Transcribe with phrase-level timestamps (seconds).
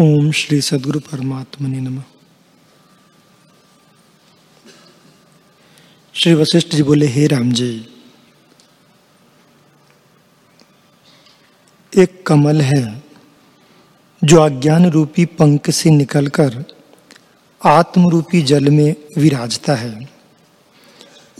[0.00, 2.02] ओम श्री सदगुरु परमात्मने नमः।
[6.14, 7.88] श्री वशिष्ठ जी बोले, हे राम जी,
[11.98, 13.04] एक कमल है
[14.24, 16.64] जो अज्ञान रूपी पंख से निकलकर
[17.64, 20.08] आत्म रूपी जल में विराजता है।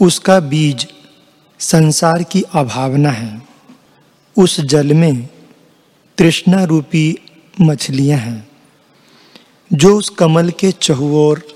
[0.01, 0.87] उसका बीज
[1.59, 3.41] संसार की अभावना है।
[4.37, 5.29] उस जल में
[6.17, 7.17] तृष्णा रूपी
[7.61, 8.47] मछलियाँ हैं।
[9.73, 11.47] जो उस कमल के चहुओर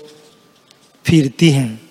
[1.06, 1.90] फिरती हैं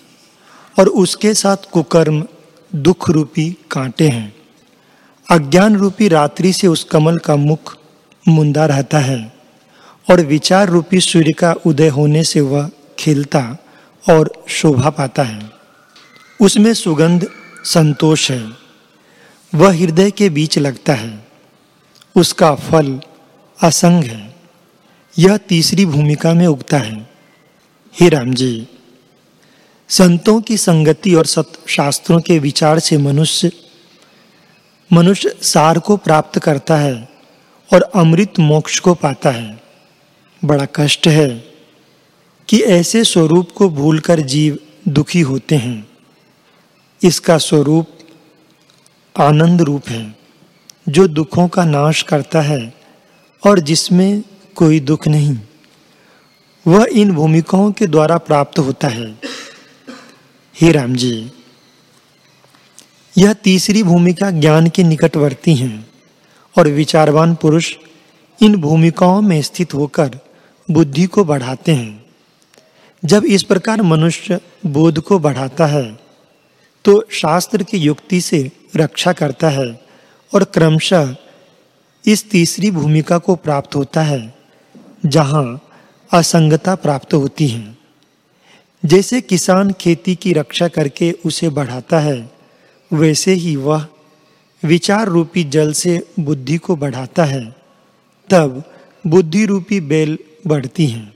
[0.80, 2.28] और उसके साथ कुकर्म,
[2.76, 4.36] दुख रूपी कांटे हैं।
[5.32, 7.78] अज्ञान रूपी रात्रि से उस कमल का मुख
[8.28, 9.34] मुंदा रहता है
[10.10, 13.58] और विचार रूपी सूर्य का उदय होने से वह खिलता
[14.10, 15.52] और शोभा पाता है।
[16.42, 17.28] उसमें सुगंध,
[17.64, 18.52] संतोष है।
[19.56, 21.28] वह हृदय के बीच लगता है।
[22.16, 23.02] उसका फल
[23.64, 24.31] असंग है।
[25.20, 27.10] यह तीसरी भूमिका में उगता है।
[28.00, 28.68] हे राम जी
[29.90, 33.52] संतों की संगति और सत शास्त्रों के विचार से मनुष्य
[34.94, 37.10] मनुष्य सार को प्राप्त करता है
[37.74, 39.64] और अमृत मोक्ष को पाता है।
[40.46, 41.30] बड़ा कष्ट है
[42.48, 45.88] कि ऐसे स्वरूप को भूलकर जीव दुखी होते हैं।
[47.04, 47.88] इसका स्वरूप
[49.20, 50.16] आनंद रूप है,
[50.90, 52.74] जो दुखों का नाश करता है
[53.44, 54.24] और जिसमें
[54.62, 55.38] कोई दुख नहीं।
[56.66, 59.06] वह इन भूमिकाओं के द्वारा प्राप्त होता है।
[60.56, 61.32] हे राम जी,
[63.16, 65.70] यह तीसरी भूमिका ज्ञान के निकटवर्ती है
[66.56, 67.74] और विचारवान पुरुष
[68.42, 70.20] इन भूमिकाओं में स्थित होकर
[70.72, 72.06] बुद्धि को बढ़ाते हैं।
[73.04, 75.84] जब इस प्रकार मनुष्य बोध को बढ़ाता है
[76.86, 79.66] तो शास्त्र की युक्ति से रक्षा करता है
[80.34, 81.16] और क्रमशः
[82.06, 84.41] इस तीसरी भूमिका को प्राप्त होता है।
[85.06, 85.70] जहाँ
[86.14, 87.78] असंगता प्राप्त होती है।
[88.86, 92.32] जैसे किसान खेती की रक्षा करके उसे बढ़ाता है,
[92.94, 93.86] वैसे ही वह
[94.64, 97.56] विचार रूपी जल से बुद्धि को बढ़ाता है।
[98.30, 98.64] तब
[99.08, 101.14] बुद्धि रूपी बेल बढ़ती है।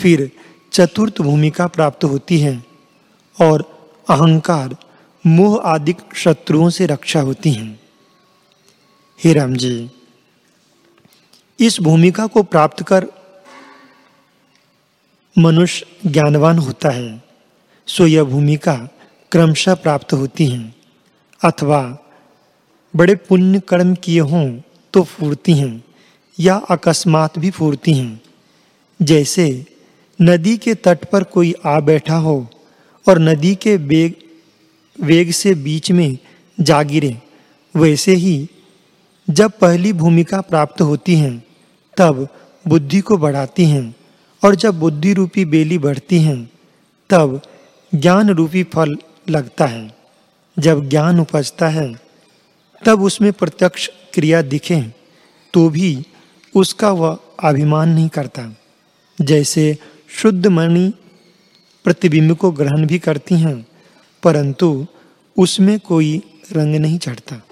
[0.00, 0.32] फिर
[0.72, 2.64] चतुर्थ भूमिका प्राप्त होती है
[3.40, 3.60] और
[4.08, 4.76] अहंकार,
[5.26, 7.80] मोह आदि शत्रुओं से रक्षा होती है।
[9.24, 9.90] हे राम जी,
[11.60, 13.06] इस भूमिका को प्राप्त कर
[15.38, 17.22] मनुष्य ज्ञानवान होता है,
[17.88, 18.74] सो यह भूमिका
[19.32, 20.74] क्रमशः प्राप्त होती है,
[21.40, 21.80] अथवा
[22.94, 24.48] बड़े पुण्य कर्म किए हों
[24.94, 25.84] तो फूरती हैं,
[26.38, 28.20] या अकस्मात भी फूरती हैं।
[29.00, 29.66] जैसे
[30.18, 32.46] नदी के तट पर कोई आ बैठा हो
[33.06, 34.14] और नदी के वेग
[34.98, 36.18] वेग से बीच में
[36.58, 37.16] जा गिरे,
[37.74, 38.48] वैसे ही
[39.28, 41.38] जब पहली भूमिका प्राप्त होती हैं,
[41.96, 42.26] तब
[42.64, 43.94] बुद्धि को बढ़ाती हैं
[44.42, 46.50] और जब बुद्धि रूपी बेली बढ़ती हैं,
[47.10, 47.40] तब
[47.94, 48.96] ज्ञान रूपी फल
[49.28, 49.96] लगता है।
[50.58, 51.92] जब ज्ञान उपजता है,
[52.84, 54.80] तब उसमें प्रत्यक्ष क्रिया दिखे
[55.54, 56.04] तो भी
[56.54, 58.56] उसका वह अभिमान नहीं करता।
[59.18, 59.78] जैसे
[60.10, 60.92] शुद्ध मणि
[61.84, 63.66] प्रतिबिंब को ग्रहण भी करती हैं,
[64.22, 64.86] परंतु
[65.36, 66.22] उसमें कोई
[66.52, 67.42] रंग नहीं चढ़ता।